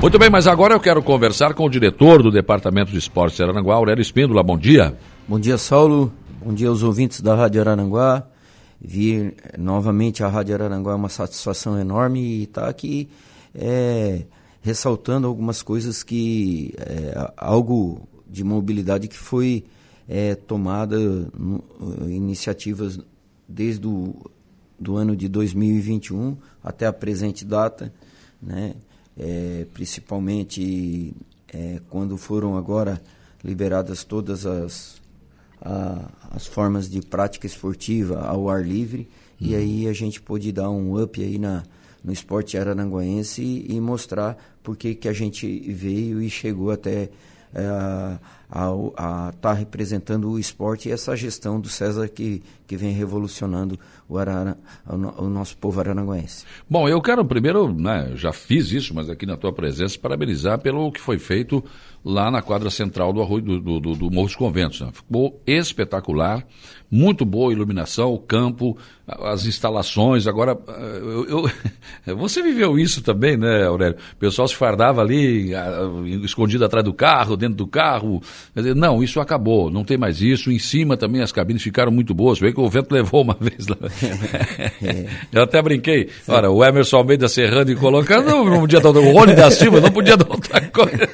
[0.00, 3.42] Muito bem, mas agora eu quero conversar com o diretor do Departamento de Esportes de
[3.42, 4.42] Arananguá, Aurélio Espíndola.
[4.42, 4.96] Bom dia.
[5.26, 6.12] Bom dia, Saulo.
[6.44, 8.26] Bom dia aos ouvintes da Rádio Arananguá.
[8.78, 13.08] Vir novamente à Rádio Arananguá é uma satisfação enorme e estar tá aqui
[13.54, 14.26] é,
[14.60, 16.74] ressaltando algumas coisas que.
[16.78, 19.64] É, algo de mobilidade que foi
[20.06, 21.64] é, tomada, no,
[22.06, 23.00] iniciativas
[23.48, 24.14] desde o
[24.78, 27.90] do ano de 2021 até a presente data,
[28.42, 28.74] né?
[29.18, 31.14] É, principalmente
[31.52, 33.00] é, quando foram agora
[33.42, 35.00] liberadas todas as,
[35.60, 39.08] a, as formas de prática esportiva ao ar livre,
[39.40, 39.48] uhum.
[39.48, 41.62] e aí a gente pôde dar um up aí na,
[42.04, 47.08] no esporte arananguense e, e mostrar por que a gente veio e chegou até
[47.54, 48.18] é,
[48.50, 48.78] a
[49.30, 54.18] estar tá representando o esporte e essa gestão do César que, que vem revolucionando o,
[54.18, 54.56] Arara,
[54.86, 56.44] o, nosso povo aranaguense.
[56.68, 60.92] Bom, eu quero primeiro, né, já fiz isso, mas aqui na tua presença, parabenizar pelo
[60.92, 61.64] que foi feito
[62.06, 64.80] lá na quadra central do, do, do, do Morro dos Conventos.
[64.80, 64.90] Né?
[64.92, 66.46] Ficou espetacular,
[66.88, 70.28] muito boa iluminação, o campo, as instalações.
[70.28, 71.48] Agora, eu,
[72.06, 73.96] eu, você viveu isso também, né, Aurélio?
[74.12, 75.50] O pessoal se fardava ali,
[76.22, 78.22] escondido atrás do carro, dentro do carro.
[78.76, 80.52] Não, isso acabou, não tem mais isso.
[80.52, 82.38] Em cima também as cabines ficaram muito boas.
[82.38, 83.76] Vê que o vento levou uma vez lá.
[85.32, 86.08] Eu até brinquei.
[86.28, 89.90] Ora, o Emerson Almeida serrando e colocando, não podia dar o Rony da Silva, não
[89.90, 91.08] podia dar outra coisa.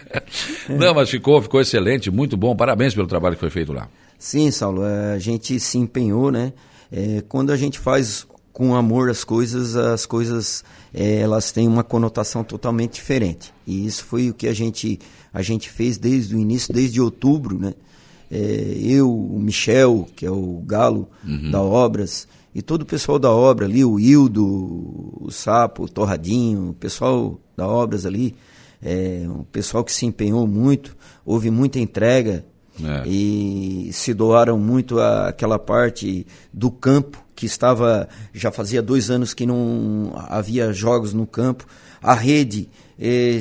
[0.68, 2.54] não, mas ficou, ficou excelente, muito bom.
[2.54, 3.88] Parabéns pelo trabalho que foi feito lá.
[4.18, 6.52] Sim, Saulo, é, a gente se empenhou, né?
[6.90, 11.82] É, quando a gente faz com amor as coisas, as coisas é, elas têm uma
[11.82, 13.52] conotação totalmente diferente.
[13.66, 15.00] E isso foi o que a gente,
[15.32, 17.74] a gente fez desde o início, desde outubro, né?
[18.34, 21.52] É, eu, o Michel, que é o galo uhum.
[21.52, 26.70] da Obras, e todo o pessoal da obra ali, o Hildo, o Sapo, o Torradinho,
[26.70, 28.34] o pessoal da Obras ali,
[28.82, 32.44] é, um pessoal que se empenhou muito, houve muita entrega
[32.82, 33.08] é.
[33.08, 39.44] e se doaram muito àquela parte do campo que estava já fazia dois anos que
[39.44, 41.66] não havia jogos no campo.
[42.00, 42.68] A rede,
[42.98, 43.40] é,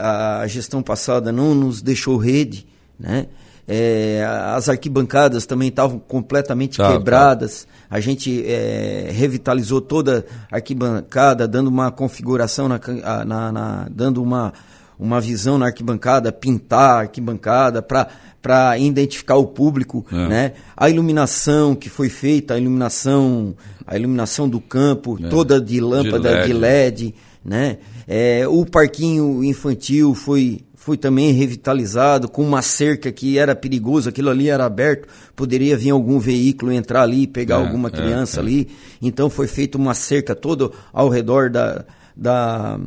[0.00, 2.66] a gestão passada não nos deixou rede,
[2.98, 3.26] né?
[3.66, 4.22] É,
[4.54, 7.64] as arquibancadas também estavam completamente tá, quebradas.
[7.64, 7.96] Tá.
[7.96, 12.78] A gente é, revitalizou toda a arquibancada, dando uma configuração, na,
[13.24, 14.52] na, na dando uma
[14.98, 20.28] uma visão na arquibancada, pintar a arquibancada para identificar o público, é.
[20.28, 20.52] né?
[20.76, 23.54] A iluminação que foi feita, a iluminação,
[23.86, 25.28] a iluminação do campo, é.
[25.28, 27.14] toda de lâmpada de LED, de LED
[27.44, 27.78] né?
[28.06, 34.28] É, o parquinho infantil foi foi também revitalizado com uma cerca que era perigoso, aquilo
[34.28, 38.38] ali era aberto, poderia vir algum veículo entrar ali e pegar é, alguma é, criança
[38.38, 38.68] ali.
[39.00, 42.78] Então foi feita uma cerca toda ao redor da, da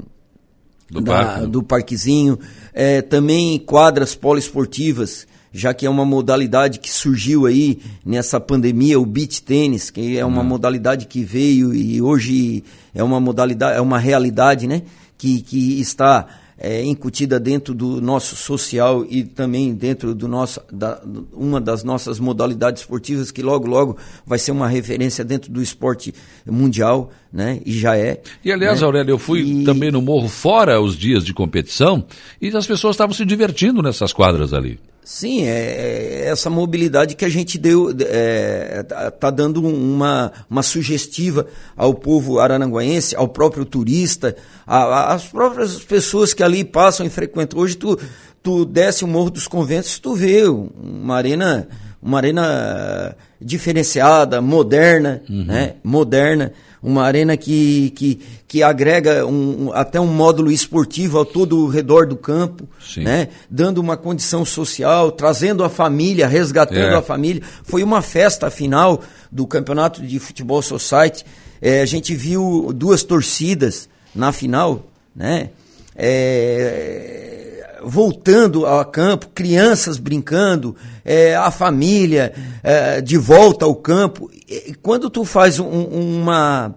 [0.91, 1.41] do, da, parque.
[1.41, 1.47] Né?
[1.47, 2.40] do parquezinho.
[2.72, 9.06] É, também quadras poliesportivas, já que é uma modalidade que surgiu aí nessa pandemia, o
[9.06, 10.47] beach tênis, que é uma uhum.
[10.47, 12.63] modalidade que veio e hoje
[12.94, 14.84] é uma modalidade, é uma realidade, né?
[15.18, 16.28] Que, que está
[16.59, 22.19] é, incutida dentro do nosso social e também dentro do nosso, da, uma das nossas
[22.19, 26.14] modalidades esportivas que logo, logo vai ser uma referência dentro do esporte
[26.46, 27.62] mundial, né?
[27.66, 28.22] E já é.
[28.44, 28.85] E aliás, né?
[28.85, 29.64] Aurélio, eu fui e...
[29.64, 32.06] também no morro fora os dias de competição
[32.41, 34.79] e as pessoas estavam se divertindo nessas quadras ali.
[35.09, 40.62] Sim, é, é, essa mobilidade que a gente deu, é, tá, tá dando uma, uma
[40.62, 41.47] sugestiva
[41.78, 44.35] ao povo arananguense, ao próprio turista,
[44.66, 47.57] às próprias pessoas que ali passam e frequentam.
[47.57, 47.97] Hoje tu,
[48.44, 51.69] tu desce o Morro dos Conventos, tu vê uma arena,
[52.02, 55.46] uma arena diferenciada, moderna, uhum.
[55.46, 55.75] né?
[55.84, 61.68] Moderna uma arena que, que, que agrega um, até um módulo esportivo ao todo o
[61.68, 63.30] redor do campo, né?
[63.50, 66.96] dando uma condição social, trazendo a família, resgatando é.
[66.96, 67.41] a família.
[67.63, 71.25] Foi uma festa final do Campeonato de Futebol Society.
[71.62, 74.85] É, a gente viu duas torcidas na final,
[75.16, 75.50] né?
[75.96, 77.47] É,
[77.84, 82.34] voltando ao campo, crianças brincando, é, a família
[82.64, 84.29] é, de volta ao campo.
[84.47, 86.76] E quando tu faz um, uma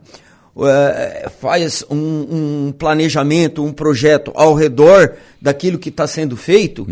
[0.59, 6.87] é, faz um, um, planejamento, um projeto ao redor daquilo que está sendo feito,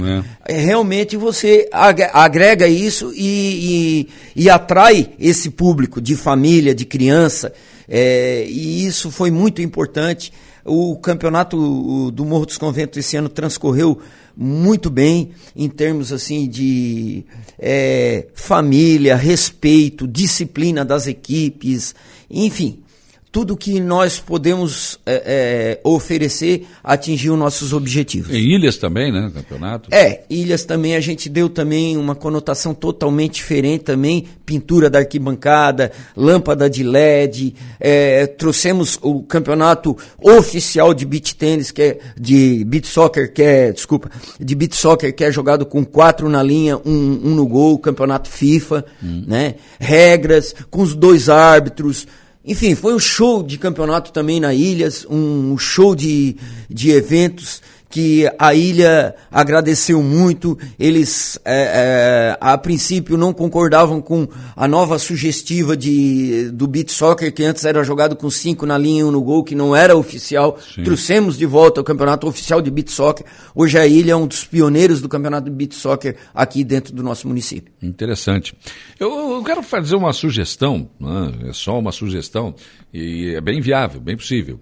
[0.46, 0.54] é.
[0.54, 0.58] é.
[0.60, 1.68] realmente você
[2.12, 4.06] agrega isso e,
[4.36, 7.52] e, e, atrai esse público de família, de criança,
[7.88, 10.32] é, e isso foi muito importante.
[10.68, 13.98] O campeonato do Morro dos Conventos esse ano transcorreu
[14.36, 17.24] muito bem em termos assim de
[17.58, 21.94] é, família, respeito, disciplina das equipes,
[22.30, 22.82] enfim,
[23.30, 28.34] tudo que nós podemos é, é, oferecer atingir os nossos objetivos.
[28.34, 29.88] Em Ilhas também, né, campeonato?
[29.92, 35.92] É, Ilhas também a gente deu também uma conotação totalmente diferente também, pintura da arquibancada,
[36.16, 42.86] lâmpada de LED, é, trouxemos o campeonato oficial de beach tênis, que é de beach
[42.86, 44.10] soccer, que é, desculpa,
[44.40, 48.28] de beach soccer que é jogado com quatro na linha, um, um no gol, campeonato
[48.28, 49.24] FIFA, hum.
[49.26, 49.56] né?
[49.78, 52.06] Regras, com os dois árbitros,
[52.48, 56.34] enfim, foi um show de campeonato também na Ilhas, um show de,
[56.68, 60.58] de eventos que a ilha agradeceu muito.
[60.78, 67.32] Eles, é, é, a princípio, não concordavam com a nova sugestiva de, do beat soccer,
[67.32, 69.96] que antes era jogado com cinco na linha e um no gol, que não era
[69.96, 70.58] oficial.
[70.74, 70.82] Sim.
[70.82, 73.24] Trouxemos de volta o campeonato oficial de beat soccer.
[73.54, 77.02] Hoje a ilha é um dos pioneiros do campeonato de beat soccer aqui dentro do
[77.02, 77.72] nosso município.
[77.82, 78.54] Interessante.
[79.00, 81.32] Eu, eu quero fazer uma sugestão, né?
[81.48, 82.54] é só uma sugestão,
[82.92, 84.58] e é bem viável, bem possível.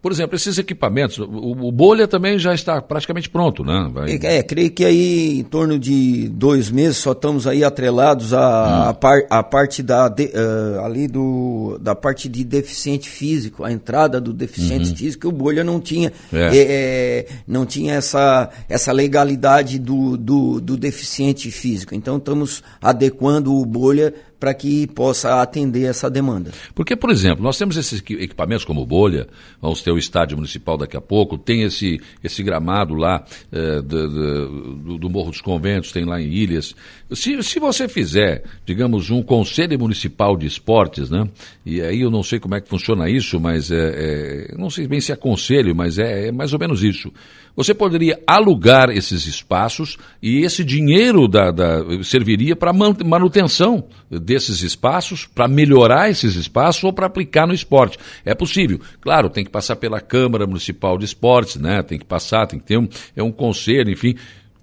[0.00, 3.90] Por exemplo, esses equipamentos, o, o bolha também já está praticamente pronto, né?
[3.92, 4.18] Vai...
[4.22, 8.88] É, creio que aí em torno de dois meses só estamos aí atrelados a, hum.
[8.90, 13.72] a, par, a parte da, de, uh, ali do, da parte de deficiente físico, a
[13.72, 14.96] entrada do deficiente uhum.
[14.96, 16.56] físico, o bolha não tinha, é.
[16.56, 21.92] É, é, não tinha essa, essa legalidade do, do, do deficiente físico.
[21.92, 26.52] Então estamos adequando o bolha para que possa atender essa demanda.
[26.74, 29.26] Porque, por exemplo, nós temos esses equipamentos como bolha,
[29.60, 34.08] vamos ter o estádio municipal daqui a pouco, tem esse, esse gramado lá é, do,
[34.08, 36.74] do, do, Morro dos Conventos, tem lá em Ilhas.
[37.12, 41.28] Se, se você fizer, digamos, um conselho municipal de esportes, né?
[41.64, 44.86] E aí eu não sei como é que funciona isso, mas é, é não sei
[44.86, 47.12] bem se é conselho, mas é, é mais ou menos isso.
[47.58, 55.26] Você poderia alugar esses espaços e esse dinheiro da, da serviria para manutenção desses espaços,
[55.26, 57.98] para melhorar esses espaços ou para aplicar no esporte.
[58.24, 58.78] É possível.
[59.00, 61.82] Claro, tem que passar pela Câmara Municipal de Esportes, né?
[61.82, 64.14] Tem que passar, tem que ter um, é um conselho, enfim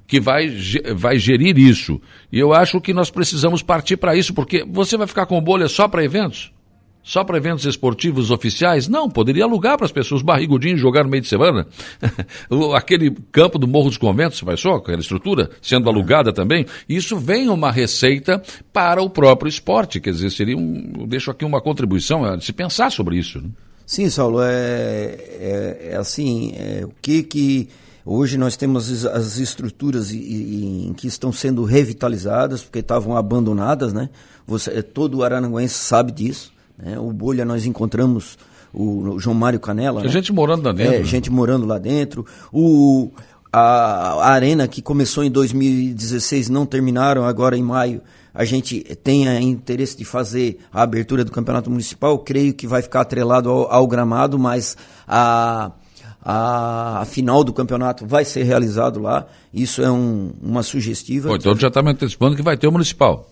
[0.07, 0.47] que vai,
[0.95, 1.99] vai gerir isso.
[2.31, 5.67] E eu acho que nós precisamos partir para isso, porque você vai ficar com bolha
[5.67, 6.53] só para eventos?
[7.05, 8.87] Só para eventos esportivos oficiais?
[8.87, 11.67] Não, poderia alugar para as pessoas barrigudinhos jogar no meio de semana.
[12.73, 16.65] Aquele campo do Morro dos Conventos, vai só, aquela estrutura sendo alugada também.
[16.89, 18.41] Isso vem uma receita
[18.73, 19.99] para o próprio esporte.
[19.99, 20.93] Quer dizer, seria um.
[21.01, 23.39] Eu deixo aqui uma contribuição a se pensar sobre isso.
[23.39, 23.49] Né?
[23.85, 27.69] Sim, Saulo, é, é, é assim, é, o que que.
[28.03, 34.09] Hoje nós temos as estruturas em que estão sendo revitalizadas, porque estavam abandonadas, né?
[34.47, 36.54] Você, todo o Aranaguense sabe disso.
[36.77, 36.99] Né?
[36.99, 38.37] O Bolha nós encontramos
[38.73, 40.01] o, João Mário Canela.
[40.01, 40.13] Tem né?
[40.13, 40.93] gente morando lá dentro.
[40.93, 42.25] É, gente morando lá dentro.
[42.51, 43.11] O,
[43.51, 48.01] a, a, Arena que começou em 2016 não terminaram, agora em maio
[48.35, 52.19] a gente tem interesse de fazer a abertura do campeonato municipal.
[52.19, 54.75] Creio que vai ficar atrelado ao, ao gramado, mas
[55.07, 55.71] a,
[56.21, 59.25] a, a, final do campeonato vai ser realizado lá.
[59.53, 61.29] Isso é um, uma sugestiva.
[61.29, 63.29] Pô, então já está me antecipando que vai ter o municipal.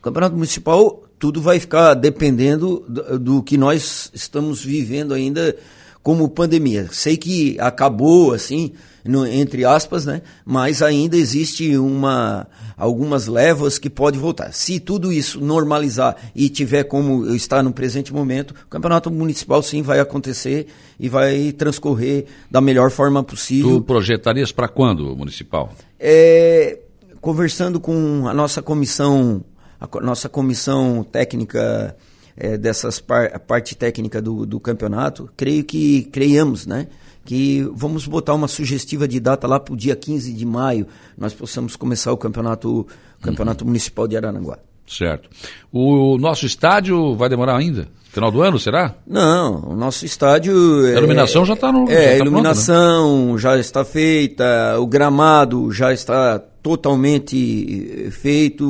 [0.00, 5.54] O campeonato municipal tudo vai ficar dependendo do, do, que nós estamos vivendo ainda
[6.02, 6.88] como pandemia.
[6.90, 8.72] Sei que acabou assim,
[9.04, 10.22] no, entre aspas, né?
[10.46, 14.50] Mas ainda existe uma algumas levas que pode voltar.
[14.54, 19.82] Se tudo isso normalizar e tiver como está no presente momento, o campeonato municipal sim
[19.82, 20.68] vai acontecer
[20.98, 23.72] e vai transcorrer da melhor forma possível.
[23.72, 25.70] Tu projetarias para quando, municipal?
[25.98, 26.78] É,
[27.20, 29.44] conversando com a nossa comissão
[29.80, 31.96] a nossa comissão técnica
[32.36, 36.88] é, dessas par, a parte técnica do, do campeonato, creio que creiamos, né?
[37.24, 41.34] Que vamos botar uma sugestiva de data lá para o dia 15 de maio, nós
[41.34, 42.86] possamos começar o campeonato,
[43.20, 43.68] campeonato uhum.
[43.68, 44.58] municipal de Aranaguá.
[44.90, 45.30] Certo.
[45.72, 47.86] O nosso estádio vai demorar ainda?
[48.10, 48.96] Final do ano, será?
[49.06, 50.52] Não, o nosso estádio.
[50.84, 51.88] A iluminação é, já está no.
[51.88, 53.38] É, a tá iluminação pronto, né?
[53.38, 58.66] já está feita, o gramado já está totalmente eh, feito.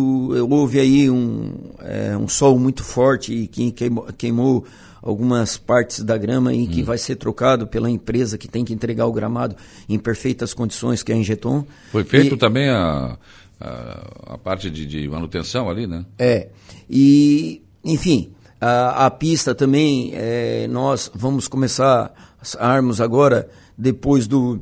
[0.51, 4.67] Houve aí um, é, um sol muito forte que queimou, queimou
[5.03, 6.85] algumas partes da grama e que hum.
[6.85, 9.57] vai ser trocado pela empresa que tem que entregar o gramado
[9.89, 11.65] em perfeitas condições, que é a Injeton.
[11.91, 13.17] Foi feito e, também a,
[13.61, 16.05] a, a parte de, de, manutenção ali, né?
[16.19, 16.49] É.
[16.89, 24.61] E, enfim, a, a pista também, é, nós vamos começar as armas agora, depois do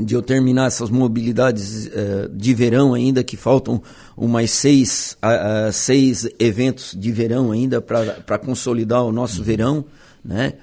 [0.00, 3.80] de eu terminar essas mobilidades uh, de verão ainda, que faltam
[4.16, 9.44] umas seis, uh, seis eventos de verão ainda para consolidar o nosso uhum.
[9.44, 9.84] verão,
[10.24, 10.54] né?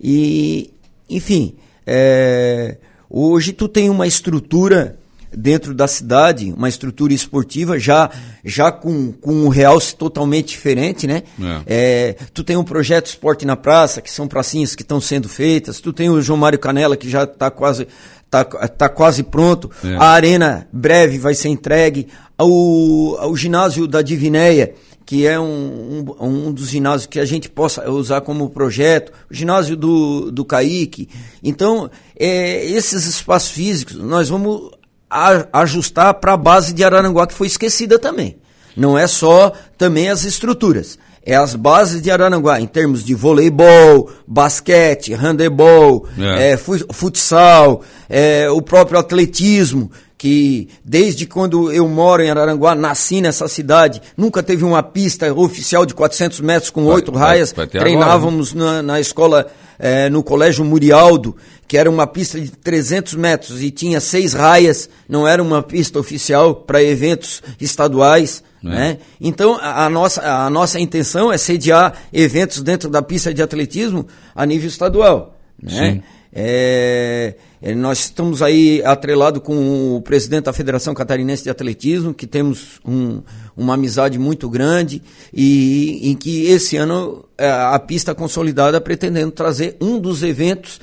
[0.00, 0.72] E,
[1.08, 1.54] enfim,
[1.86, 4.98] é, hoje tu tem uma estrutura
[5.36, 8.10] dentro da cidade, uma estrutura esportiva já,
[8.44, 11.22] já com, com um realce totalmente diferente, né?
[11.40, 11.62] É.
[11.66, 15.80] É, tu tem um projeto Esporte na Praça, que são pracinhas que estão sendo feitas,
[15.80, 17.86] tu tem o João Mário Canela, que já está quase,
[18.28, 19.94] tá, tá quase pronto, é.
[19.96, 22.08] a arena breve vai ser entregue,
[22.38, 27.48] o, o ginásio da Divinéia, que é um, um, um, dos ginásios que a gente
[27.48, 31.08] possa usar como projeto, o ginásio do, do Caíque.
[31.42, 34.70] Então, é, esses espaços físicos nós vamos
[35.10, 38.38] a, ajustar para a base de Araranguá, que foi esquecida também.
[38.76, 40.98] Não é só também as estruturas.
[41.24, 46.52] É as bases de Araranguá, em termos de voleibol, basquete, handebol, é.
[46.52, 49.90] É, futsal, é, o próprio atletismo
[50.20, 55.86] que desde quando eu moro em Araranguá, nasci nessa cidade, nunca teve uma pista oficial
[55.86, 57.54] de 400 metros com oito raias.
[57.54, 58.76] Vai, Treinávamos agora, né?
[58.76, 59.46] na, na, escola,
[59.78, 61.34] é, no Colégio Murialdo,
[61.66, 65.98] que era uma pista de 300 metros e tinha seis raias, não era uma pista
[65.98, 68.42] oficial para eventos estaduais.
[68.62, 68.68] É.
[68.68, 68.98] Né?
[69.18, 74.06] Então, a, a, nossa, a nossa intenção é sediar eventos dentro da pista de atletismo
[74.34, 75.34] a nível estadual.
[75.62, 75.92] Né?
[75.92, 76.02] Sim.
[76.30, 77.34] É,
[77.74, 83.20] nós estamos aí atrelado com o presidente da Federação Catarinense de Atletismo, que temos um,
[83.54, 85.02] uma amizade muito grande
[85.32, 90.80] e em que esse ano é, a pista consolidada pretendendo trazer um dos eventos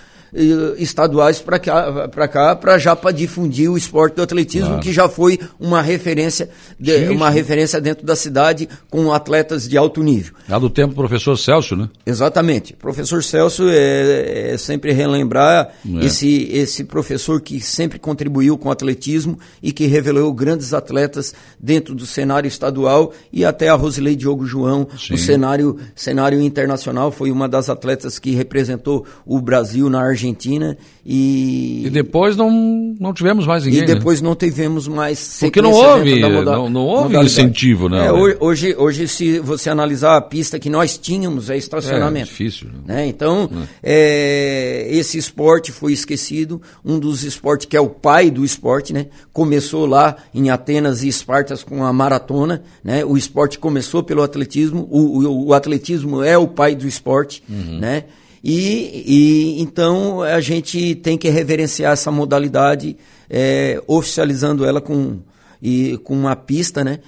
[0.77, 4.81] estaduais para cá, para cá, para já para difundir o esporte do atletismo, claro.
[4.81, 10.03] que já foi uma referência, de, uma referência dentro da cidade com atletas de alto
[10.03, 10.33] nível.
[10.47, 11.89] Lá do tempo professor Celso, né?
[12.05, 12.73] Exatamente.
[12.73, 16.05] Professor Celso é, é sempre relembrar é.
[16.05, 21.95] esse, esse professor que sempre contribuiu com o atletismo e que revelou grandes atletas dentro
[21.95, 25.13] do cenário estadual e até a Rosilei Diogo João, Sim.
[25.13, 30.77] no cenário, cenário internacional, foi uma das atletas que representou o Brasil na Argentina Argentina
[31.05, 31.83] e...
[31.85, 32.51] E depois não,
[32.99, 33.95] não tivemos mais ninguém, E né?
[33.95, 34.27] depois né?
[34.27, 38.07] não tivemos mais Porque não houve, não, não houve incentivo, né?
[38.07, 42.25] É, hoje, hoje, se você analisar a pista que nós tínhamos, é estacionamento.
[42.25, 42.67] É difícil.
[42.67, 42.95] Né?
[42.95, 43.07] né?
[43.07, 43.49] Então,
[43.81, 44.87] é.
[44.87, 49.07] É, esse esporte foi esquecido, um dos esportes que é o pai do esporte, né?
[49.31, 53.05] Começou lá em Atenas e Espartas com a maratona, né?
[53.05, 57.79] O esporte começou pelo atletismo, o, o, o atletismo é o pai do esporte, uhum.
[57.79, 58.05] né?
[58.49, 62.95] E, e então a gente tem que reverenciar essa modalidade,
[63.29, 65.19] é, oficializando ela com,
[65.61, 66.99] e, com uma pista, né?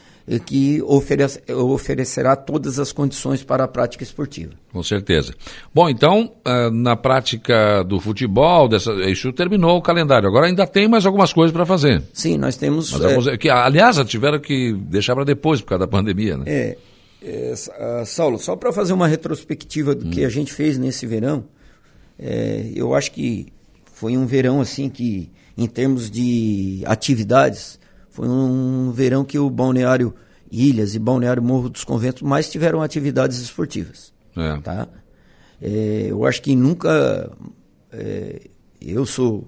[0.45, 4.51] que oferece, oferecerá todas as condições para a prática esportiva.
[4.71, 5.33] Com certeza.
[5.73, 10.27] Bom, então, ah, na prática do futebol, dessa, isso terminou o calendário.
[10.29, 12.03] Agora ainda tem mais algumas coisas para fazer.
[12.13, 12.93] Sim, nós temos.
[13.27, 13.37] É...
[13.37, 16.43] Que, aliás, tiveram que deixar para depois por causa da pandemia, né?
[16.45, 16.77] É.
[17.21, 20.09] É, uh, Saulo, só para fazer uma retrospectiva do hum.
[20.09, 21.45] que a gente fez nesse verão,
[22.17, 23.47] é, eu acho que
[23.93, 30.13] foi um verão assim que, em termos de atividades, foi um verão que o Balneário
[30.51, 34.13] Ilhas e Balneário Morro dos Conventos mais tiveram atividades esportivas.
[34.35, 34.57] É.
[34.61, 34.87] Tá?
[35.61, 37.31] É, eu acho que nunca.
[37.91, 38.41] É,
[38.81, 39.47] eu sou.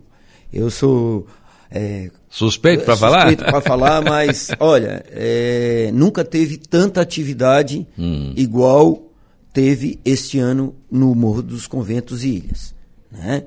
[0.51, 1.27] Eu sou
[1.71, 3.21] é, suspeito para falar?
[3.21, 8.33] Suspeito para falar, mas olha, é, nunca teve tanta atividade hum.
[8.35, 9.11] igual
[9.53, 12.75] teve este ano no Morro dos Conventos e Ilhas.
[13.09, 13.43] Né?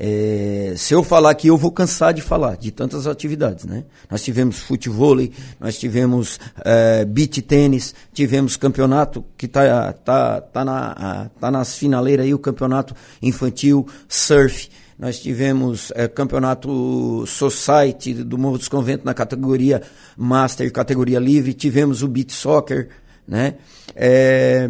[0.00, 3.82] É, se eu falar aqui, eu vou cansar de falar de tantas atividades, né?
[4.08, 5.16] Nós tivemos futebol,
[5.58, 12.26] nós tivemos é, beach tênis, tivemos campeonato que está tá, tá na, tá nas finaleiras
[12.26, 19.14] aí, o campeonato infantil, surf, nós tivemos é, campeonato Society do Morro dos Conventos na
[19.14, 19.80] categoria
[20.16, 21.54] Master, categoria livre.
[21.54, 22.88] Tivemos o Beat Soccer,
[23.26, 23.54] né?
[23.94, 24.68] É,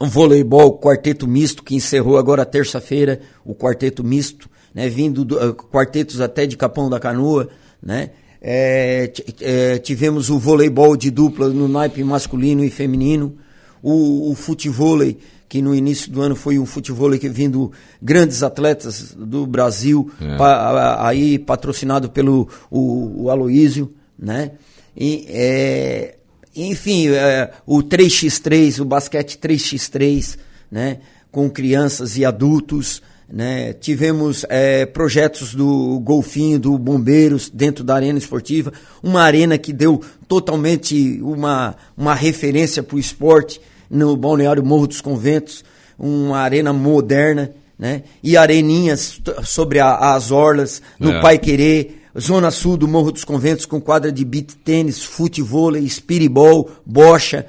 [0.00, 4.88] um voleibol, quarteto misto, que encerrou agora terça-feira, o quarteto misto, né?
[4.88, 7.48] Vindo do, uh, quartetos até de Capão da Canoa,
[7.80, 8.10] né?
[8.42, 13.36] É, é, tivemos o voleibol de dupla no naipe masculino e feminino,
[13.80, 15.18] o, o futevôlei
[15.48, 20.36] que no início do ano foi um futebol que vindo grandes atletas do Brasil, é.
[20.36, 24.52] pa, aí patrocinado pelo o, o Aloísio, né?
[24.96, 26.16] E, é,
[26.54, 30.36] enfim, é, o 3x3, o basquete 3x3,
[30.70, 30.98] né?
[31.30, 33.00] Com crianças e adultos,
[33.30, 33.72] né?
[33.72, 40.02] Tivemos é, projetos do Golfinho, do Bombeiros, dentro da arena esportiva, uma arena que deu
[40.26, 45.64] totalmente uma, uma referência para o esporte, no Balneário Morro dos Conventos,
[45.98, 48.02] uma arena moderna, né?
[48.22, 51.20] E areninhas sobre a, as orlas, no é.
[51.20, 56.70] Pai Querer, Zona Sul do Morro dos Conventos, com quadra de beat tênis, futebol, espiribol,
[56.84, 57.46] bocha.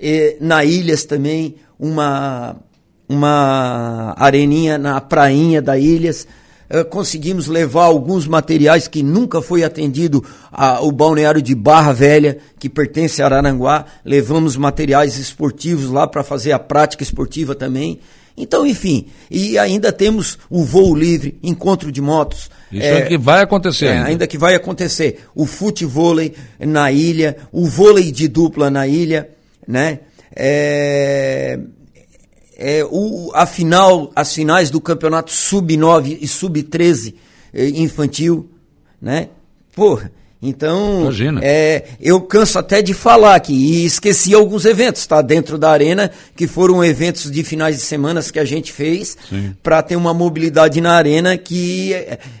[0.00, 2.56] E, na Ilhas também, uma,
[3.08, 6.26] uma areninha na prainha da Ilhas,
[6.70, 12.68] uh, conseguimos levar alguns materiais que nunca foi atendido ao balneário de Barra Velha, que
[12.68, 13.84] pertence a Araranguá.
[14.04, 18.00] Levamos materiais esportivos lá para fazer a prática esportiva também.
[18.36, 22.50] Então, enfim, e ainda temos o voo livre, encontro de motos.
[22.70, 23.86] Isso é, é que vai acontecer.
[23.86, 24.08] É, ainda.
[24.08, 25.24] ainda que vai acontecer.
[25.34, 29.30] O futevôlei na ilha, o vôlei de dupla na ilha,
[29.66, 30.00] né?
[30.34, 31.58] É,
[32.56, 37.14] é, o, a final, as finais do campeonato sub-9 e sub-13
[37.52, 38.48] é, infantil,
[39.00, 39.28] né?
[39.74, 40.10] Porra,
[40.40, 41.40] então, Imagina.
[41.42, 45.22] É, eu canso até de falar aqui e esqueci alguns eventos, tá?
[45.22, 49.16] Dentro da arena, que foram eventos de finais de semanas que a gente fez
[49.62, 51.94] para ter uma mobilidade na arena que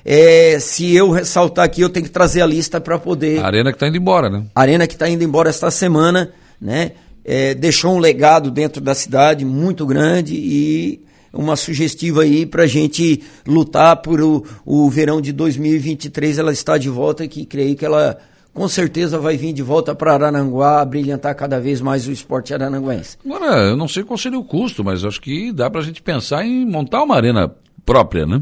[0.04, 3.40] é, se eu ressaltar aqui, eu tenho que trazer a lista para poder.
[3.40, 4.44] A arena que está indo embora, né?
[4.54, 6.92] A arena que está indo embora esta semana, né?
[7.28, 12.66] É, deixou um legado dentro da cidade muito grande e uma sugestiva aí para a
[12.68, 16.38] gente lutar por o, o verão de 2023.
[16.38, 18.16] Ela está de volta, que creio que ela
[18.54, 23.18] com certeza vai vir de volta para Arananguá, brilhantar cada vez mais o esporte arananguense.
[23.22, 26.00] Agora, eu não sei qual seria o custo, mas acho que dá para a gente
[26.00, 27.54] pensar em montar uma arena
[27.84, 28.40] própria, né?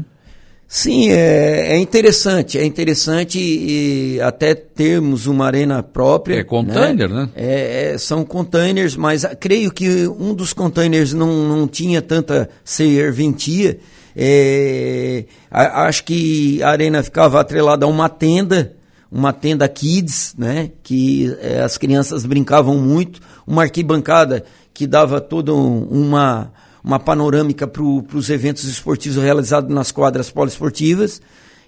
[0.67, 6.39] Sim, é, é, interessante, é interessante até termos uma arena própria.
[6.39, 7.21] É container, né?
[7.21, 7.29] né?
[7.35, 13.79] É, é, são containers, mas creio que um dos containers não, não tinha tanta serventia.
[14.15, 18.73] É, acho que a arena ficava atrelada a uma tenda,
[19.11, 20.71] uma tenda kids, né?
[20.81, 24.43] Que é, as crianças brincavam muito, uma arquibancada
[24.73, 26.51] que dava toda uma
[26.85, 31.19] uma panorâmica para os eventos esportivos realizados nas quadras poliesportivas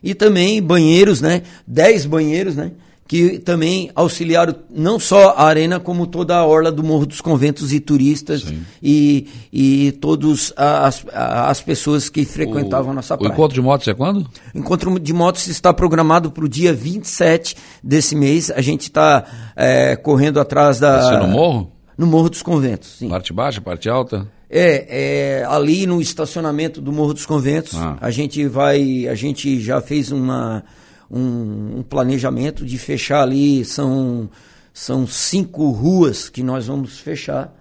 [0.04, 1.42] e também banheiros, né?
[1.66, 2.74] 10 banheiros, né?
[3.08, 7.74] Que também auxiliaram não só a arena, como toda a orla do Morro dos Conventos
[7.74, 8.46] e turistas
[8.84, 13.32] e, e todas as, as pessoas que frequentavam o, a nossa praia.
[13.32, 14.28] O encontro de motos é quando?
[14.54, 18.52] O encontro de motos está programado para o dia 27 desse mês.
[18.52, 19.24] A gente está
[19.56, 20.98] é, correndo atrás da.
[20.98, 21.77] Vai ser no Morro?
[21.98, 23.10] No Morro dos Conventos, sim.
[23.10, 24.28] Parte baixa, parte alta?
[24.50, 27.98] É, é, ali no estacionamento do Morro dos Conventos, ah.
[28.00, 30.64] a gente vai, a gente já fez uma,
[31.10, 34.30] um, um, planejamento de fechar ali, são,
[34.74, 37.54] são cinco ruas que nós vamos fechar.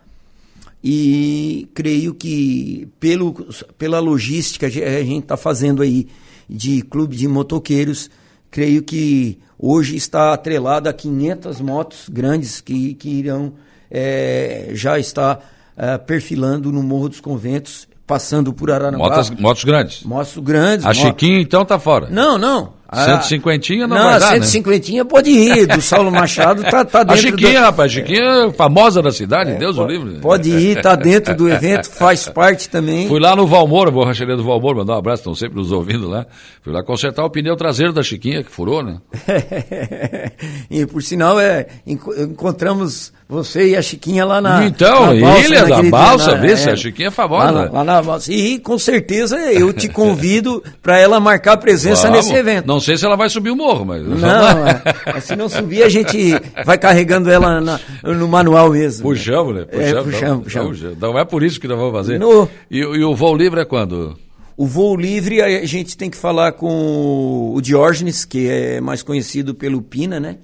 [0.85, 3.33] E creio que pelo,
[3.77, 6.07] pela logística que a gente está fazendo aí
[6.49, 8.09] de clube de motoqueiros,
[8.51, 13.55] creio que hoje está atrelado a 500 motos grandes que, que irão
[13.91, 15.39] é, já estar
[15.77, 19.09] uh, perfilando no Morro dos Conventos, passando por Araranguá.
[19.09, 20.03] Motos, motos grandes.
[20.03, 20.87] Motos grandes.
[20.87, 22.09] A Chiquinha então tá fora.
[22.09, 22.76] Não, não.
[22.89, 25.05] A, 150 não, não vai dar, 150 né?
[25.05, 27.65] pode ir, do Saulo Machado tá, tá dentro A Chiquinha, do...
[27.65, 30.21] rapaz, a Chiquinha é famosa da cidade, é, Deus pode, o livre.
[30.21, 33.09] Pode ir, tá dentro do evento, faz parte também.
[33.09, 36.27] Fui lá no Valmor, borracharia do Valmor, mandar um abraço, estão sempre nos ouvindo lá.
[36.63, 38.99] Fui lá consertar o pneu traseiro da Chiquinha, que furou, né?
[40.71, 44.65] e por sinal, é, encontramos você e a Chiquinha lá na.
[44.67, 47.51] Então, na balsa, Ilha da Balsa, vê se é, a Chiquinha é famosa.
[47.51, 48.33] Lá, lá, na balsa.
[48.33, 52.25] E com certeza eu te convido para ela marcar presença Vamos.
[52.25, 52.67] nesse evento.
[52.67, 54.03] Não sei se ela vai subir o morro, mas.
[54.05, 56.33] Não, é, se não subir, a gente
[56.65, 59.09] vai carregando ela na, no manual mesmo.
[59.09, 59.65] Puxamos, né?
[59.65, 60.99] Puxamos, é, puxamos, puxamos.
[60.99, 62.19] Não é por isso que nós vamos fazer.
[62.19, 62.49] No...
[62.71, 64.19] E, e o voo livre é quando?
[64.57, 69.55] O voo livre a gente tem que falar com o Diógenes, que é mais conhecido
[69.55, 70.39] pelo Pina, né?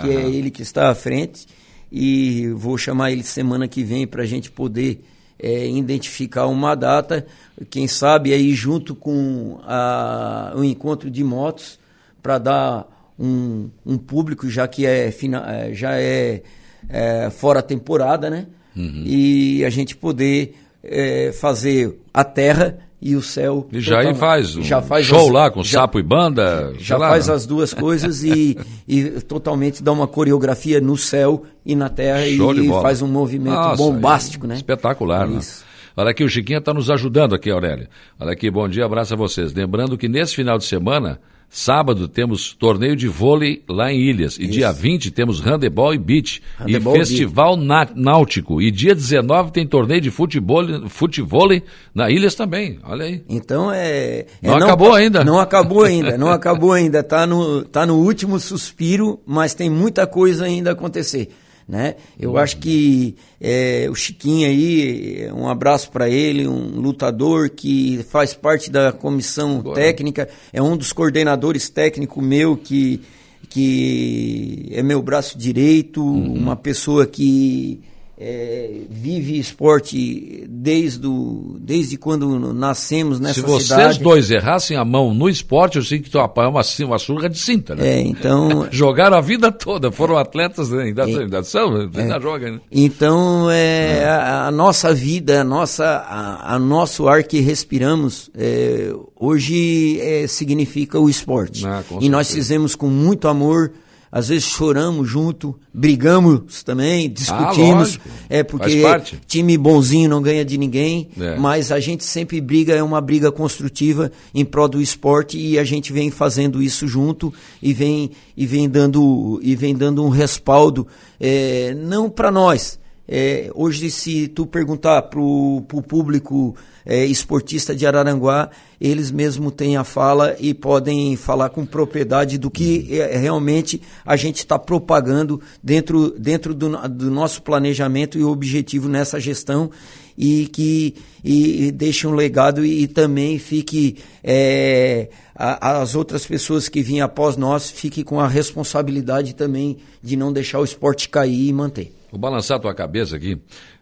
[0.00, 1.46] Que é ele que está à frente
[1.90, 5.00] e vou chamar ele semana que vem para a gente poder
[5.44, 7.26] é, identificar uma data,
[7.68, 11.78] quem sabe aí junto com a, o encontro de motos,
[12.22, 16.42] para dar um, um, público, já que é, é, já é,
[16.88, 18.46] é fora temporada, né?
[18.74, 19.02] Uhum.
[19.04, 23.68] E a gente poder é, fazer a terra e o céu.
[23.72, 26.72] E já aí faz, um já faz show as, lá com já, sapo e banda.
[26.78, 28.56] Já lá, faz as duas coisas e,
[28.88, 33.54] e totalmente dá uma coreografia no céu e na terra show e faz um movimento
[33.54, 34.54] Nossa, bombástico, né?
[34.54, 35.38] Espetacular, né?
[35.38, 35.60] Isso.
[35.60, 35.74] né?
[35.96, 37.88] Olha aqui, o Chiquinha está nos ajudando aqui, Aurélia.
[38.18, 39.52] Olha aqui, bom dia, abraço a vocês.
[39.52, 44.36] Lembrando que nesse final de semana Sábado temos torneio de vôlei lá em Ilhas.
[44.38, 44.52] E Isso.
[44.52, 46.42] dia 20 temos handebol e beach.
[46.58, 47.56] Handebol e festival
[47.94, 48.60] náutico.
[48.60, 51.62] E dia 19 tem torneio de futebol, futevôlei
[51.94, 52.78] na Ilhas também.
[52.82, 53.22] Olha aí.
[53.28, 54.20] Então é.
[54.20, 55.24] é não, não, acabou ainda.
[55.24, 56.18] Não acabou ainda.
[56.18, 57.00] Não acabou ainda.
[57.00, 61.30] Está no, tá no último suspiro, mas tem muita coisa ainda a acontecer.
[61.66, 61.96] Né?
[62.18, 62.36] Eu uhum.
[62.36, 68.70] acho que é, o Chiquinho aí, um abraço para ele, um lutador que faz parte
[68.70, 69.74] da comissão Boa.
[69.74, 73.00] técnica, é um dos coordenadores técnicos meu que,
[73.48, 76.34] que é meu braço direito, uhum.
[76.34, 77.80] uma pessoa que
[78.26, 83.62] é, vive esporte desde, o, desde quando nascemos nessa cidade.
[83.62, 86.98] Se vocês dois errassem a mão no esporte, eu sei que tu apanha uma, uma
[86.98, 87.86] surra de cinta, né?
[87.86, 88.66] É, então...
[88.72, 90.84] Jogaram a vida toda, foram atletas, né?
[90.84, 92.60] ainda, é, ainda são, ainda é, jogam, né?
[92.72, 98.90] Então, é, a, a, nossa vida, a nossa, a, a, nosso ar que respiramos, é,
[99.14, 101.66] hoje é, significa o esporte.
[101.66, 103.70] Ah, e nós fizemos com muito amor,
[104.14, 107.98] às vezes choramos junto, brigamos também, discutimos.
[108.06, 108.80] Ah, é porque
[109.26, 111.36] time bonzinho não ganha de ninguém, é.
[111.36, 115.64] mas a gente sempre briga, é uma briga construtiva em prol do esporte e a
[115.64, 120.86] gente vem fazendo isso junto e vem, e vem, dando, e vem dando um respaldo,
[121.18, 122.78] é, não para nós.
[123.06, 129.76] É, hoje, se tu perguntar para o público é, esportista de Araranguá, eles mesmo têm
[129.76, 135.40] a fala e podem falar com propriedade do que é, realmente a gente está propagando
[135.62, 139.70] dentro, dentro do, do, nosso planejamento e objetivo nessa gestão
[140.16, 146.26] e que e, e deixe um legado e, e também fique é, a, as outras
[146.26, 151.08] pessoas que vêm após nós fiquem com a responsabilidade também de não deixar o esporte
[151.08, 151.92] cair e manter.
[152.14, 153.36] Vou balançar a tua cabeça aqui.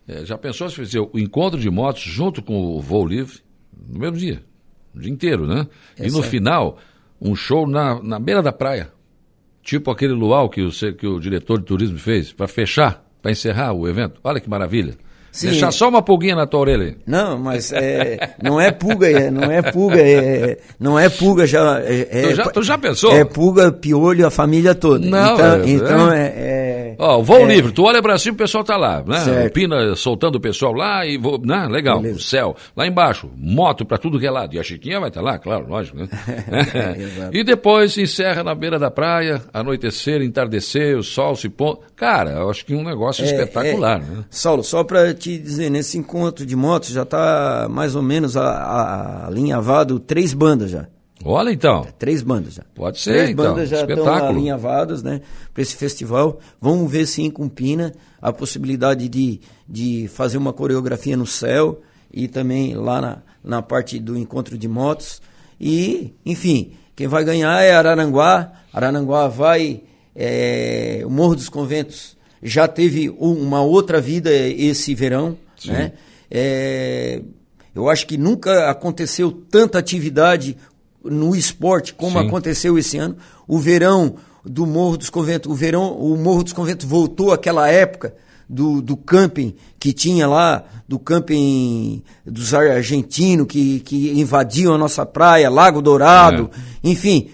[0.09, 3.41] É, já pensou se fazer o encontro de motos junto com o voo livre
[3.87, 4.43] no mesmo dia?
[4.95, 5.69] O dia inteiro, né?
[5.99, 6.31] É e no certo.
[6.31, 6.79] final,
[7.21, 8.91] um show na, na beira da praia.
[9.63, 13.75] Tipo aquele luau que o, que o diretor de turismo fez, para fechar, para encerrar
[13.75, 14.19] o evento.
[14.25, 14.97] Olha que maravilha.
[15.33, 15.49] Sim.
[15.49, 16.95] Deixar só uma pulguinha na tua orelha.
[17.07, 21.81] Não, mas é, não é pulga, é, não é pulga, é, não é pulga já.
[21.81, 23.13] É, tu, já tu já pensou?
[23.13, 25.05] É pulga, piolho, a família toda.
[25.07, 26.63] Não, então, é, então é, é
[26.99, 27.45] Ó, o voo é.
[27.47, 29.19] livre, tu olha pra cima, o pessoal tá lá, né?
[29.21, 29.53] Certo.
[29.53, 31.67] Pina soltando o pessoal lá e vou, né?
[31.71, 32.19] Legal, Beleza.
[32.19, 32.57] o céu.
[32.77, 34.55] Lá embaixo, moto pra tudo que é lado.
[34.55, 36.09] E a Chiquinha vai estar tá lá, claro, lógico, né?
[37.33, 41.77] e depois encerra na beira da praia, anoitecer, entardecer, o sol se põe.
[41.97, 44.05] Cara, eu acho que é um negócio é, espetacular, é.
[44.05, 44.25] né?
[44.31, 50.01] Saulo, só pra te dizer, nesse encontro de motos já tá mais ou menos alinhavado
[50.01, 50.89] três bandas já.
[51.25, 51.87] Olha então.
[51.97, 52.65] Três bandas já.
[52.75, 53.45] Pode ser, Três então.
[53.45, 54.13] bandas já Espetáculo.
[54.13, 55.21] estão alinhavadas, né,
[55.55, 56.41] para esse festival.
[56.61, 61.81] Vamos ver com Pina a possibilidade de, de fazer uma coreografia no céu
[62.13, 65.23] e também lá na, na parte do encontro de motos.
[65.61, 68.53] E, enfim, quem vai ganhar é Araranguá.
[68.73, 69.83] Araranguá vai.
[70.15, 75.71] É, o Morro dos Conventos já teve uma outra vida esse verão, sim.
[75.71, 75.93] né?
[76.31, 77.23] É,
[77.75, 80.57] eu acho que nunca aconteceu tanta atividade
[81.05, 82.27] no esporte, como Sim.
[82.27, 83.17] aconteceu esse ano.
[83.47, 88.15] O verão do Morro dos Conventos, o verão, o Morro dos Conventos voltou àquela época
[88.49, 95.07] do, do camping que tinha lá, do camping dos argentinos que, que invadiam a nossa
[95.07, 96.89] praia, Lago Dourado, é.
[96.89, 97.31] enfim,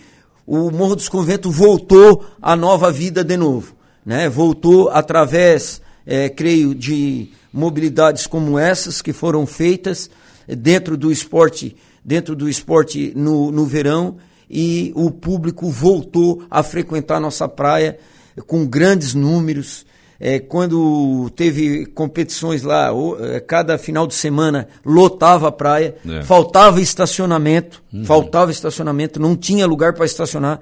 [0.46, 3.74] o Morro dos Conventos voltou à nova vida de novo,
[4.08, 4.26] né?
[4.26, 10.08] Voltou através, é, creio, de mobilidades como essas que foram feitas
[10.46, 14.16] dentro do esporte dentro do esporte no, no verão
[14.50, 17.98] e o público voltou a frequentar nossa praia
[18.46, 19.84] com grandes números.
[20.18, 22.90] É, quando teve competições lá,
[23.20, 26.22] é, cada final de semana lotava a praia, é.
[26.22, 28.06] faltava estacionamento, uhum.
[28.06, 30.60] faltava estacionamento, não tinha lugar para estacionar.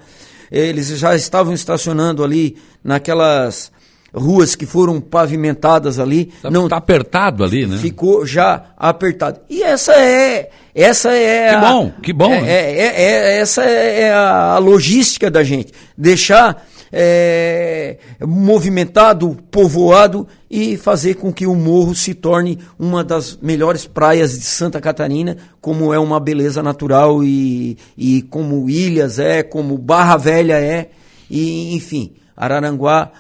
[0.51, 3.73] Eles já estavam estacionando ali naquelas
[4.15, 6.27] ruas que foram pavimentadas ali.
[6.41, 7.77] Tá, não tá apertado ali, né?
[7.79, 9.41] Ficou já apertado.
[9.49, 12.33] E essa é essa é que a, bom, que bom.
[12.33, 20.77] É, é, é, é essa é a, logística da gente, deixar é, movimentado, povoado e
[20.77, 25.93] fazer com que o morro se torne uma das melhores praias de Santa Catarina, como
[25.93, 30.91] é uma beleza natural e, e como Ilhas é, como Barra Velha é,
[31.29, 33.11] e enfim, Araranguá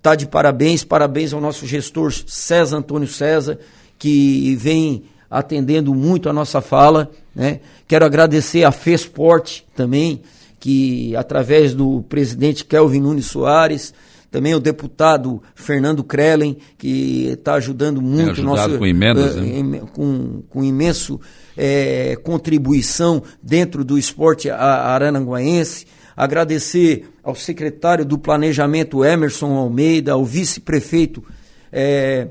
[0.00, 3.58] Está de parabéns, parabéns ao nosso gestor César Antônio César,
[3.98, 7.10] que vem atendendo muito a nossa fala.
[7.34, 7.60] Né?
[7.86, 10.22] Quero agradecer a FESPORT também,
[10.58, 13.92] que através do presidente Kelvin Nunes Soares,
[14.30, 19.82] também o deputado Fernando Krellen, que está ajudando muito nosso com emendas, uh, né?
[19.92, 21.20] com, com imenso
[21.56, 31.24] é, contribuição dentro do esporte arananguaense agradecer ao secretário do Planejamento Emerson Almeida, ao vice-prefeito
[31.72, 32.28] é,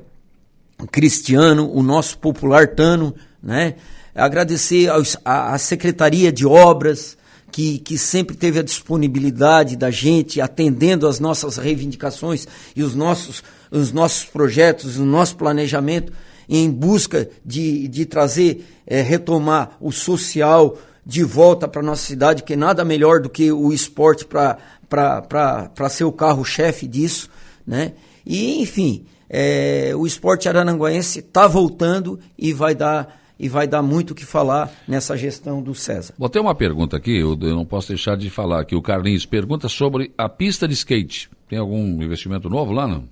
[0.91, 3.75] Cristiano, o nosso popular Tano, né?
[4.13, 4.89] agradecer
[5.25, 7.17] a Secretaria de Obras,
[7.51, 13.43] que, que sempre teve a disponibilidade da gente, atendendo às nossas reivindicações e os nossos,
[13.71, 16.12] os nossos projetos, o nosso planejamento,
[16.47, 22.55] em busca de, de trazer, é, retomar o social, de volta para nossa cidade, que
[22.55, 27.29] nada melhor do que o esporte para ser o carro-chefe disso,
[27.65, 27.93] né?
[28.25, 34.12] E, enfim, é, o esporte arananguaense está voltando e vai dar e vai dar muito
[34.12, 36.13] o que falar nessa gestão do César.
[36.17, 38.75] Botei uma pergunta aqui, eu, não posso deixar de falar aqui.
[38.75, 41.30] O Carlinhos pergunta sobre a pista de skate.
[41.47, 43.06] Tem algum investimento novo lá, não?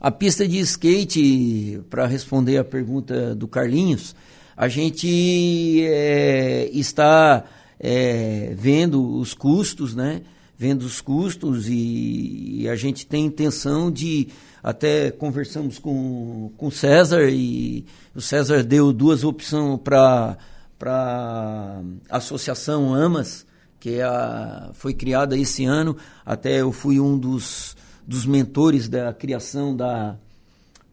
[0.00, 4.16] A pista de skate, para responder a pergunta do Carlinhos,
[4.56, 7.44] a gente é, está
[7.78, 10.22] é, vendo os custos, né?
[10.58, 14.28] Vendo os custos e, e a gente tem intenção de
[14.62, 20.36] até conversamos com o César e o César deu duas opções para
[20.78, 23.46] a Associação Amas,
[23.78, 25.96] que é a, foi criada esse ano.
[26.24, 30.16] Até eu fui um dos, dos mentores da criação da,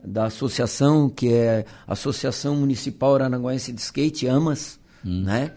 [0.03, 5.23] da associação, que é a Associação Municipal Aranaguense de Skate, AMAS, hum.
[5.23, 5.51] né?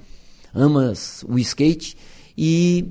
[0.52, 1.96] AMAS, o skate.
[2.36, 2.88] E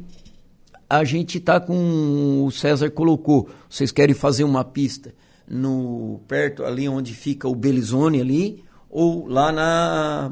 [0.89, 2.43] a gente está com.
[2.45, 5.13] O César colocou, vocês querem fazer uma pista
[5.47, 10.31] no perto ali onde fica o Belizone ali, ou lá na,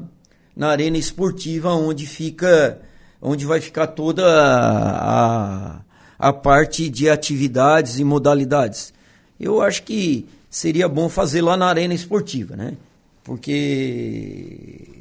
[0.56, 2.82] na arena esportiva onde fica.
[3.22, 5.82] onde vai ficar toda a,
[6.18, 8.94] a parte de atividades e modalidades.
[9.40, 12.76] Eu acho que seria bom fazer lá na arena esportiva, né?
[13.24, 14.97] Porque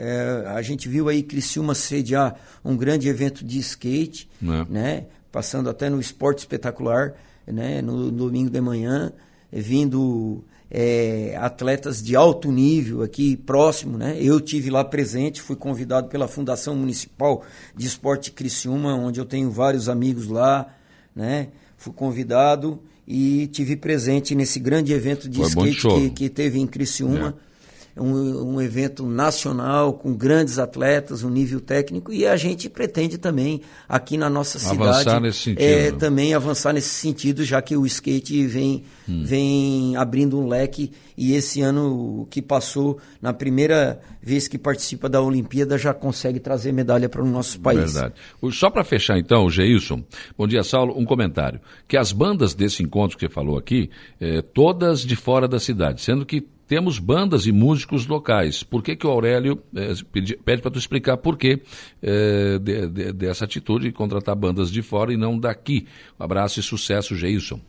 [0.00, 2.34] é, a gente viu aí Criciúma sediar
[2.64, 4.72] um grande evento de skate, é.
[4.72, 5.06] né?
[5.30, 7.12] Passando até no esporte espetacular,
[7.46, 7.82] né?
[7.82, 9.12] No, no domingo de manhã,
[9.52, 14.16] vindo é, atletas de alto nível aqui próximo, né?
[14.18, 17.44] Eu tive lá presente, fui convidado pela Fundação Municipal
[17.76, 20.74] de Esporte Criciúma, onde eu tenho vários amigos lá,
[21.14, 21.48] né?
[21.76, 26.66] Fui convidado e tive presente nesse grande evento de Foi skate que, que, teve em
[26.66, 27.36] Criciúma.
[27.46, 27.49] É
[27.96, 33.60] um, um evento nacional com grandes atletas, um nível técnico, e a gente pretende também,
[33.88, 35.98] aqui na nossa avançar cidade, nesse sentido, é, né?
[35.98, 39.22] também avançar nesse sentido, já que o skate vem, hum.
[39.24, 45.20] vem abrindo um leque e esse ano que passou, na primeira vez que participa da
[45.20, 47.92] Olimpíada, já consegue trazer medalha para o nosso país.
[47.92, 48.14] Verdade.
[48.52, 50.02] Só para fechar então, Geilson,
[50.36, 51.60] bom dia, Saulo, um comentário.
[51.86, 56.00] Que as bandas desse encontro que você falou aqui, é, todas de fora da cidade,
[56.00, 58.62] sendo que temos bandas e músicos locais.
[58.62, 61.60] Por que, que o Aurélio é, pede, pede para tu explicar por que
[62.00, 65.88] é, de, de, dessa atitude de contratar bandas de fora e não daqui?
[66.18, 67.60] Um abraço e sucesso, Geilson.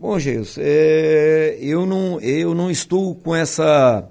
[0.00, 4.08] Bom, Geilson, é, eu, não, eu não estou com essa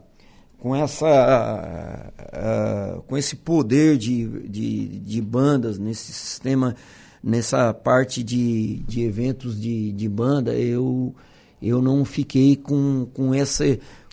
[0.60, 6.76] com essa uh, com esse poder de, de, de, bandas nesse sistema
[7.24, 11.16] nessa parte de, de eventos de, de banda eu
[11.62, 13.66] eu não fiquei com, com essa.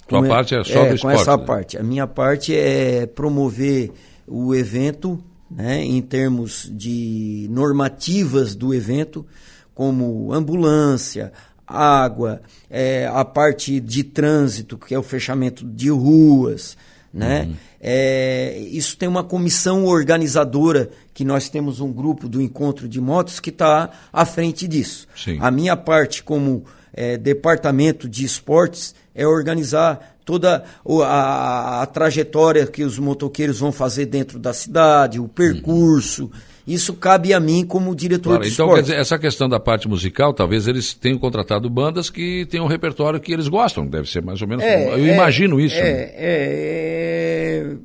[0.07, 1.45] Tua com parte é só é, do esporte, Com essa né?
[1.45, 1.79] parte.
[1.79, 3.93] A minha parte é promover
[4.27, 9.27] o evento, né, em termos de normativas do evento,
[9.75, 11.33] como ambulância,
[11.67, 16.77] água, é, a parte de trânsito, que é o fechamento de ruas,
[17.13, 17.45] né?
[17.45, 17.55] Uhum.
[17.81, 23.39] É, isso tem uma comissão organizadora que nós temos um grupo do encontro de motos
[23.41, 25.07] que está à frente disso.
[25.15, 25.39] Sim.
[25.41, 30.65] A minha parte como é, departamento de esportes é organizar toda
[31.05, 36.25] a, a, trajetória que os motoqueiros vão fazer dentro da cidade, o percurso.
[36.25, 36.31] Uhum.
[36.67, 38.87] Isso cabe a mim como diretor claro, de então, esporte.
[38.87, 43.21] Dizer, essa questão da parte musical, talvez eles tenham contratado bandas que tenham um repertório
[43.21, 44.65] que eles gostam, deve ser mais ou menos.
[44.65, 45.77] É, eu é, imagino isso.
[45.77, 46.11] É, né?
[46.17, 47.77] é,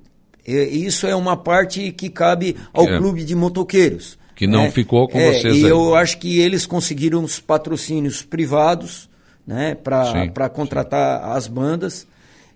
[0.48, 2.98] é, isso é uma parte que cabe ao é.
[2.98, 4.18] clube de motoqueiros.
[4.40, 4.72] Que não né?
[4.72, 5.70] ficou com é, vocês E aí.
[5.70, 9.10] eu acho que eles conseguiram os patrocínios privados
[9.46, 11.32] né, para contratar sim.
[11.32, 12.08] as bandas.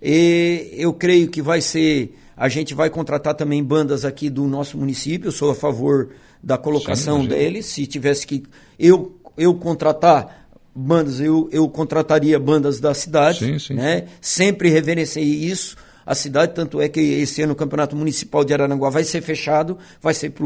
[0.01, 2.17] E eu creio que vai ser.
[2.37, 5.27] A gente vai contratar também bandas aqui do nosso município.
[5.27, 7.65] Eu sou a favor da colocação sim, deles.
[7.65, 8.43] Se tivesse que
[8.79, 13.39] eu, eu contratar bandas, eu, eu contrataria bandas da cidade.
[13.39, 13.73] Sim, sim.
[13.73, 14.05] Né?
[14.21, 18.89] Sempre reverenciei isso a cidade, tanto é que esse ano o Campeonato Municipal de Araranguá
[18.89, 20.45] vai ser fechado, vai ser para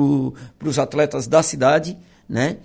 [0.70, 2.58] os atletas da cidade, né?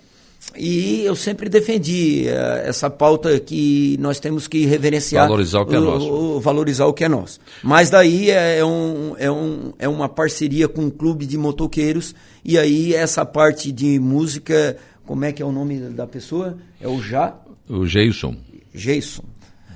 [0.56, 5.26] E eu sempre defendi uh, essa pauta que nós temos que reverenciar.
[5.26, 6.12] Valorizar o que é nosso.
[6.12, 7.40] O, valorizar o que é nosso.
[7.62, 12.14] Mas daí é, é, um, é, um, é uma parceria com um clube de motoqueiros,
[12.44, 14.76] e aí essa parte de música,
[15.06, 16.58] como é que é o nome da pessoa?
[16.80, 17.34] É o Já?
[17.68, 18.36] O Jason.
[18.74, 19.24] Jason.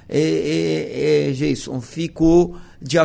[0.08, 2.98] É, é, é, Jason, ficou de,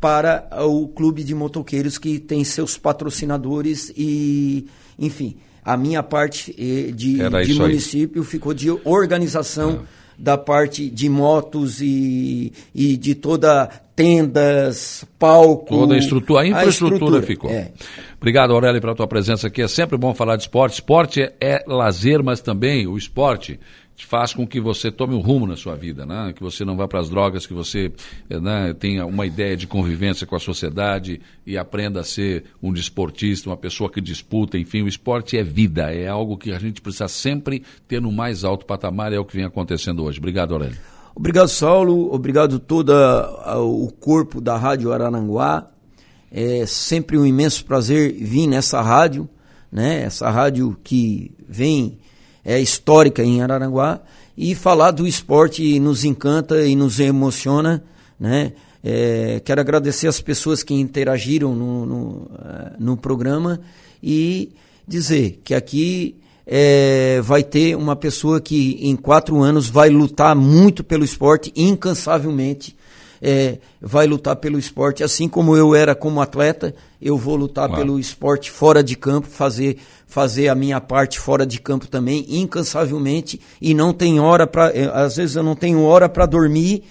[0.00, 4.66] para o clube de motoqueiros que tem seus patrocinadores e,
[4.98, 8.28] enfim, a minha parte eh, de, de município aí.
[8.28, 9.78] ficou de organização é.
[10.16, 15.66] da parte de motos e, e de toda tendas, palco.
[15.66, 17.50] Toda a estrutura, a infraestrutura, a estrutura ficou.
[17.50, 17.72] É.
[18.16, 19.60] Obrigado, Aurélio, pela tua presença aqui.
[19.60, 20.74] É sempre bom falar de esporte.
[20.74, 23.58] Esporte é, é lazer, mas também o esporte
[24.06, 26.32] faz com que você tome um rumo na sua vida, né?
[26.34, 27.92] que você não vá para as drogas, que você
[28.28, 33.50] né, tenha uma ideia de convivência com a sociedade e aprenda a ser um desportista,
[33.50, 37.08] uma pessoa que disputa, enfim, o esporte é vida, é algo que a gente precisa
[37.08, 40.18] sempre ter no mais alto patamar, é o que vem acontecendo hoje.
[40.18, 40.76] Obrigado, Aurélio.
[41.14, 45.68] Obrigado, Saulo, obrigado todo o corpo da Rádio Araranguá,
[46.30, 49.28] é sempre um imenso prazer vir nessa rádio,
[49.72, 50.02] né?
[50.02, 51.98] essa rádio que vem
[52.44, 54.00] é, histórica em Araranguá
[54.36, 57.82] e falar do esporte nos encanta e nos emociona,
[58.18, 58.52] né?
[58.82, 63.60] É, quero agradecer as pessoas que interagiram no, no, é, no programa
[64.00, 64.52] e
[64.86, 70.84] dizer que aqui é, vai ter uma pessoa que em quatro anos vai lutar muito
[70.84, 72.74] pelo esporte, incansavelmente,
[73.20, 77.98] é, vai lutar pelo esporte, assim como eu era como atleta, eu vou lutar pelo
[77.98, 83.74] esporte fora de campo, fazer, fazer a minha parte fora de campo também, incansavelmente, e
[83.74, 84.70] não tem hora para.
[84.70, 86.84] É, às vezes eu não tenho hora para dormir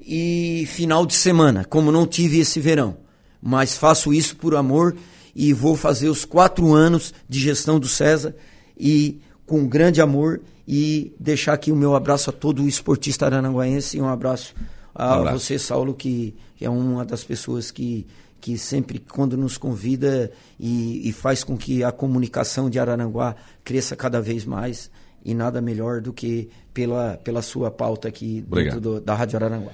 [0.00, 2.96] e final de semana, como não tive esse verão.
[3.42, 4.96] Mas faço isso por amor
[5.34, 8.34] e vou fazer os quatro anos de gestão do César
[8.78, 13.98] e com grande amor e deixar aqui o meu abraço a todo o esportista arananguaense
[13.98, 14.54] e um abraço
[14.96, 18.06] a um você, Saulo, que, que é uma das pessoas que,
[18.40, 23.94] que sempre, quando nos convida e, e, faz com que a comunicação de Araranguá cresça
[23.94, 24.90] cada vez mais.
[25.24, 28.74] E nada melhor do que pela, pela sua pauta aqui Obrigado.
[28.74, 29.72] dentro do, da Rádio Araranguá.